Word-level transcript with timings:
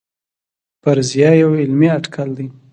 فرضیه 0.83 1.29
یو 1.41 1.51
علمي 1.61 1.87
اټکل 1.97 2.29
دی 2.37 2.47